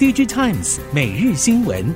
[0.00, 1.94] DigiTimes 每日新闻，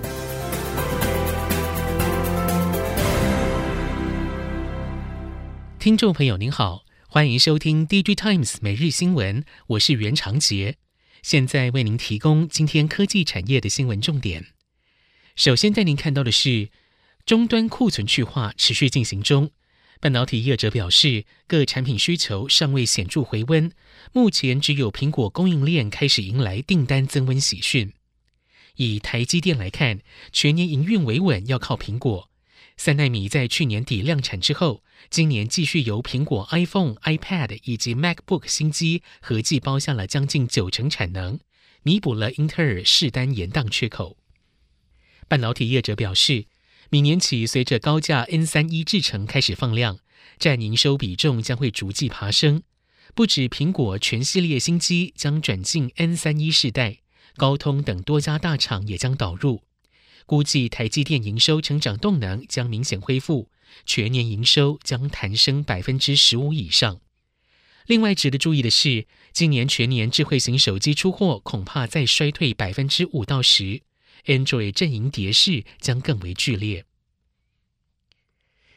[5.78, 10.76] 听众朋友您好，欢迎收听 DigiTimes 每日新闻，我是袁长杰，
[11.22, 14.48] 现在为您提供今天科技产业的新闻重点。
[15.34, 16.68] 首先带您看到的是，
[17.24, 19.50] 终端库存去化持续进行中。
[20.04, 23.72] 半导体业者表示，各产品需求尚未显著回温，
[24.12, 27.90] 目前只有苹果供应链开始迎来订单增温喜讯。
[28.76, 30.00] 以台积电来看，
[30.30, 32.28] 全年营运维稳要靠苹果。
[32.76, 41.40] 三奈米在去年底量产之后，今年继续由苹果 iPhone、iPad 以及 MacBook 新机合计包下了将近九成产能，
[41.82, 44.18] 弥补了英特尔试单延宕缺口。
[45.26, 46.44] 半导体业者表示，
[46.94, 49.98] 明年起，随着高价 N 三一制程开始放量，
[50.38, 52.62] 占营收比重将会逐季爬升。
[53.16, 56.98] 不止苹果全系列新机将转进 N 三一世代，
[57.36, 59.62] 高通等多家大厂也将导入。
[60.24, 63.50] 估计台积电营收成长动能将明显恢复，
[63.84, 67.00] 全年营收将弹升百分之十五以上。
[67.86, 73.82] 另外值得注意的是，今年全年智慧型手机出货恐怕再衰退百分之五到十。
[74.26, 76.84] Android 阵营跌势将更为剧烈。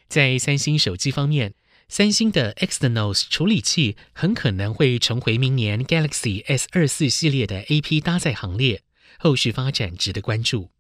[0.08, 1.54] 在三星手机方面，
[1.90, 8.84] 三星的 Exynos 处理器很可能会重回明年 Galaxy S 二四系列的 AP 搭载行列，
[9.20, 10.72] 后续发展值得关注。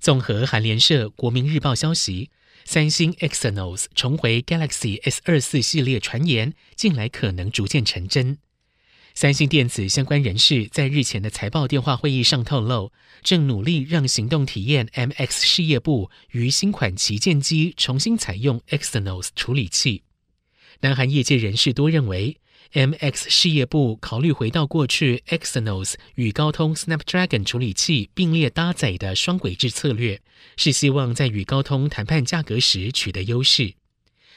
[0.00, 2.30] 综合韩联社、国民日报消息，
[2.64, 8.38] 三星 Exynos 重回 Galaxy S 二四系列传言，近来可能逐渐成真。
[9.14, 12.90] 三星电子相关人士在日前的财报电话会议上透露，
[13.22, 20.02] 正努力让行动体验 MX 事业部于新款旗舰机重新采用 Exynos 处理器。
[20.80, 22.38] 南韩业界人士多认为
[22.72, 30.20] ，MX 事业部考虑回到过去 Exynos 与高通 Snapdragon 处理器并列搭载的双轨制策略，
[30.56, 33.74] 是希望在与高通谈判价格时取得优势。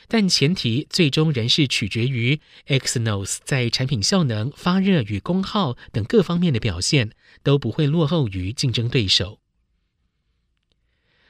[0.07, 7.11] 但前提最终仍是取决于 Exynos 在产品效能、发热与功耗等各方面的表现
[7.43, 9.39] 都不会落后于竞争对手。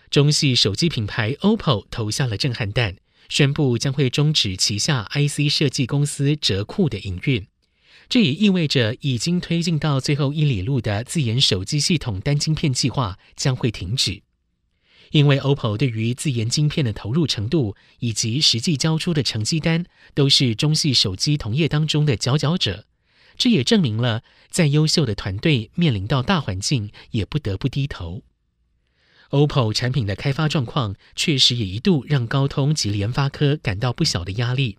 [0.10, 2.98] 中系手机品牌 OPPO 投下了震撼弹，
[3.28, 7.48] 宣布将会终止旗下 IC 设计公司折库的营运。
[8.08, 14.22] 这也意味着已经推进到最后一里路的自研手机系统单晶片计划将会停止。
[15.12, 22.86] 因为 OPPO 对于自研晶片的投入程度以及实际交出的成绩单，都是中系手机同业当中的佼佼者。
[23.38, 28.24] 这也证明了，再优秀的团队面临到大环境，也不得不低头。
[29.32, 34.78] OPPO 产品的开发状况，确实也一度让高通及联发科感到不小的压力。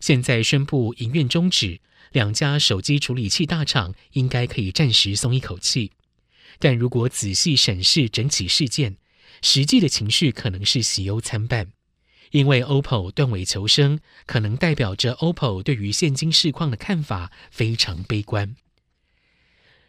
[0.00, 1.80] 现在宣布营运终止，
[2.12, 5.92] 两家手机处理器大厂应该可以暂时松一口气。
[6.58, 8.96] 但如果仔细审视整起事件，
[9.42, 11.72] 实际的情绪可能是喜忧参半，
[12.30, 18.56] 因为 OPPO 断尾求生，可能代表着 OPPO 对于现今市况的看法非常悲观。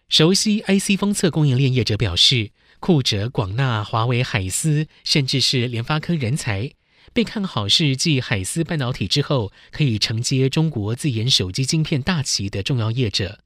[0.10, 6.72] 熟悉 IC 封测供应链业者表示，库哲、广纳、华为、海思，甚至是联发科人才，
[7.12, 13.40] 被看好是继海思半导体之后，可以承接中国自研手机晶片大旗的重要业者。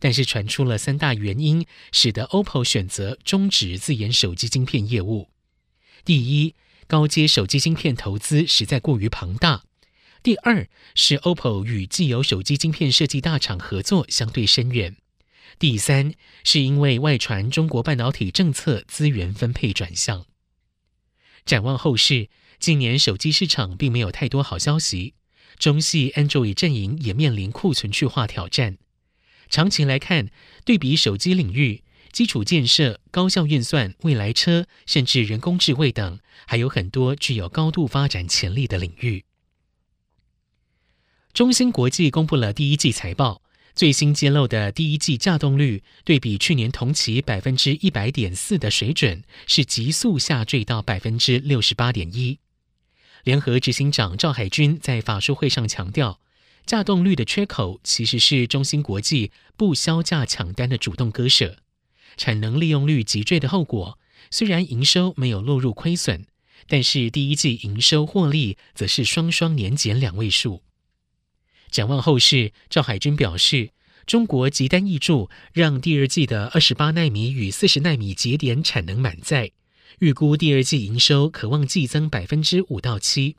[0.00, 5.30] 但是传出了三大原因，使得 OPPO 选择终止自研手机晶片业务。
[6.02, 6.54] 第一，
[6.86, 9.64] 高阶手机晶片投资实在过于庞大；
[10.22, 14.92] 第二，是 OPPO 与既有手机晶片设计大厂合作相对深远；
[15.58, 20.26] 第三，是因为外传中国半导体政策资源分配转向。
[21.44, 22.28] 展望后市，
[22.58, 25.14] 今年手机市场并没有太多好消息，
[25.58, 28.78] 中系 Android 阵营也面临库存去化挑战。
[29.50, 30.30] 长期来看，
[30.64, 31.82] 对比手机领域。
[32.14, 39.24] 基础建设、高效运算、未来车，甚至人工智慧等，还有很多具有高度发展潜力的领域。
[41.32, 43.42] 中芯国际公布了第一季财报，
[43.74, 52.38] 最新揭露的第一季稼动率对比去年同期百分之一百点四的水准，是急速下坠到百分之六十八点一。
[53.24, 56.20] 联合执行长赵海军在法说会上强调，
[56.64, 61.56] 稼动率的缺口其实是中芯国际不削价抢单的主动割舍。
[62.16, 63.98] 产能利用率急坠的后果，
[64.30, 66.26] 虽然营收没有落入亏损，
[66.66, 70.62] 但是第一季营收获利则是双双年减两位数。
[71.70, 73.70] 展望后市，赵海军表示，
[74.06, 79.52] 中国急单挹注，让第二季的二十八纳米与四十纳米节点产能满载，
[79.98, 83.36] 预估第二季营收可望季增百分之五到七。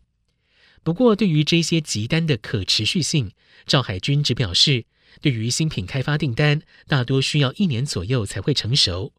[0.84, 3.32] 不过，对于这些急单的可持续性，
[3.66, 4.86] 赵海军只表示。
[5.22, 9.14] 对于新品开发订单，大多需要一年左右才会成熟，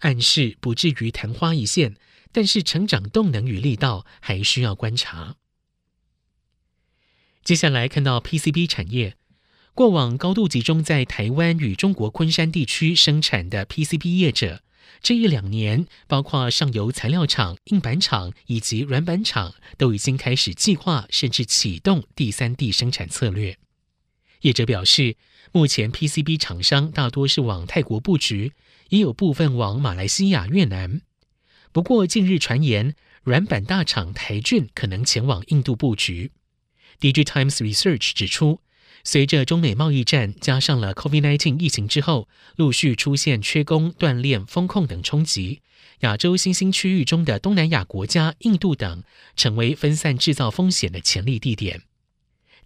[0.00, 1.96] 暗示不至于昙花一现，
[2.32, 5.36] 但是成长动能与力道还需要观察。
[7.42, 9.16] 接下来看到 PCB 产业，
[9.74, 14.62] 过往高度集中在台湾与中国昆山地区生产的 PCB 业者，
[15.02, 23.56] 这一两年，包括上游材料厂、硬板厂以及软板厂，都已经开始计划甚至启动第三地生产策略。
[24.40, 25.16] 业者表示，
[25.52, 28.52] 目前 PCB 厂商大多是往泰国布局，
[28.88, 31.02] 也有部分往马来西亚、越南。
[31.72, 36.32] 不过近日传言，软板大厂台俊可能前往印度布局。
[37.00, 38.60] DigiTimes Research 指出，
[39.04, 45.60] 随着中美贸易战加上了 COVID-19 疫情之后，陆续出现缺工、断链、风控等冲击，
[46.00, 49.02] 亚洲新兴区域中的东南亚国家印度等，
[49.36, 51.82] 成为分散制造风险的潜力地点。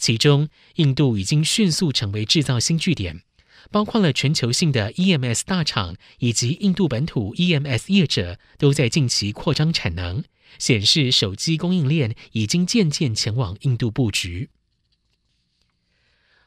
[0.04, 3.22] 其中，印度已经迅速成为制造新据点，
[3.70, 10.22] 包括了全球性的 EMS 大厂以及印度本土 EMS 业者，都在近期扩张产能。
[10.58, 14.50] 显示手机供应链已经渐渐前往印度布局。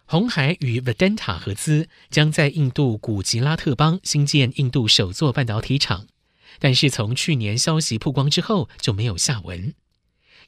[0.06, 6.06] 鸿海与 Vedanta 合资，将在印度古吉拉特邦新建印度首座半导体厂，
[6.60, 9.74] 但是从去年消息曝光之后就没有下文。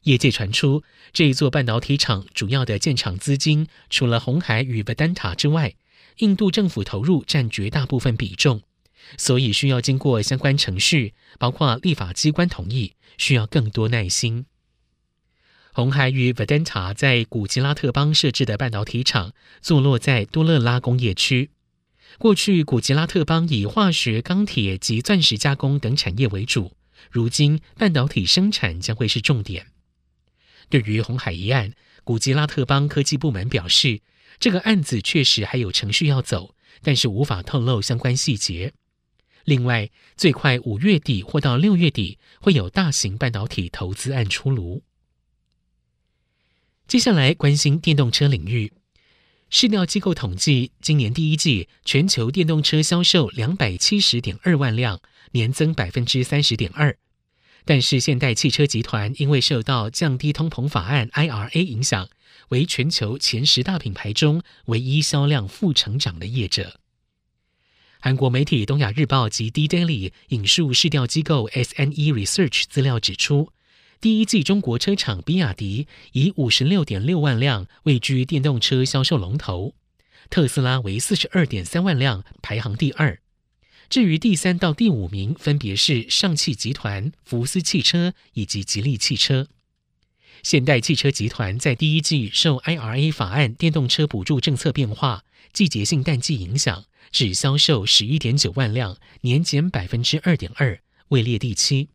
[0.02, 0.82] 业界传出，
[1.12, 5.74] 这一座半导体厂主要的建厂资金，除了红海与 Vedanta 之外，
[6.18, 8.62] 印度政府投入占绝大部分比重。
[9.16, 14.46] 所以需要经过相关程序，包括立法机关同意，需要更多耐心。
[15.72, 21.50] 红海与 Vedanta 在古吉拉特邦设置的半导体厂，坐落在多勒拉工业区。
[22.18, 26.72] 过去古吉拉特邦以化学、钢铁及钻石加工等产业为主，
[27.10, 29.68] 如今半导体生产将会是重点。
[30.70, 31.74] 对于鸿海一案，
[32.04, 34.00] 古吉拉特邦科技部门表示，
[34.38, 38.72] 这个案子确实还有程序要走，但是无法透露相关细节。
[39.44, 44.82] 另外，最快五月底或到六月底会有大型半导体投资案出炉。
[46.86, 48.72] 接下来关心电动车领域，
[49.48, 55.00] 市调机构统计，今年第一季全球电动车销售两百七十点二万辆，
[55.32, 56.96] 年增百分之三十点二。
[57.64, 62.08] 但是现代汽车集团因为受到降低通膨法案 IRA 影响，
[62.48, 66.80] 为全球前十大品牌中唯一销量负成长的业者。
[68.00, 73.52] 韩国媒体《东亚日报》及 D Daily 引述市调机构 SNE Research 资料指出，
[74.00, 79.74] 第一季中国车厂比亚迪以五十六点六万辆位居电动车销售龙头，
[80.30, 83.20] 特斯拉为四十二点三万辆，排行第二。
[83.90, 89.48] 至于第三到第五名，分别是上汽集团、福斯汽车以及吉利汽车。
[90.44, 96.84] 现代汽车集团在第一季受 IRA 法案电动车补助政策变化、季节性淡季影响。
[97.10, 101.88] 只销售十一点九万辆，年减百分之二点二，位列第七。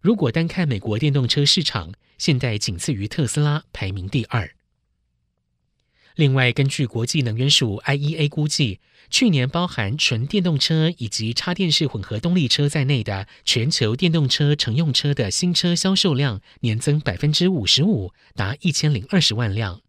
[0.00, 4.54] 如果单看美国电动车市场，现代仅次于特斯拉，排名第二。
[6.18, 19.80] 另外，根据国际能源署 IEA 估计，去年包含纯电动车以及插电式混合动力车在内的全球电动车乘用车的新车销售量年增百分之五十五，达一千零二十万辆。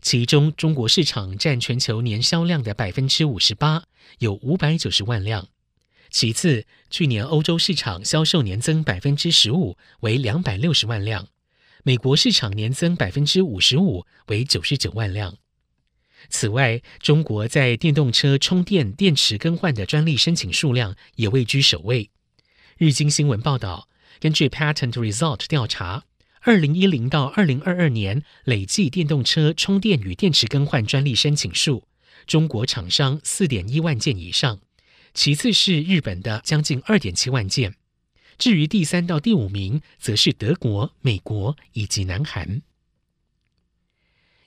[0.00, 3.84] 其中，中国市场占全球年销量的百分之五十八，
[4.18, 5.46] 有五百九十万辆。
[6.10, 11.26] 其次，去年欧洲市场销售年增百分之十五，为两百六十万辆；
[11.84, 15.36] 美国市场年增百分之五十五，为九十九万辆。
[16.28, 22.10] 此外，中国在电动车充电电池更换的专利申请数量也位居首位。
[22.76, 26.04] 日经新闻报道，根据 Patent Result 调查。
[26.42, 31.86] 二零一零到二零二二年累计电动车充电与电池更换专利申请数，
[32.26, 34.58] 中国厂商四点一万件以上，
[35.12, 37.74] 其次是日本的将近二点七万件，
[38.38, 42.62] 至于第三到第五名，则是德国、美国以及南韩。